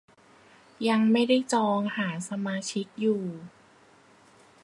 [0.89, 3.23] ยังไม่ได้จอง หาสมาชิกอยู่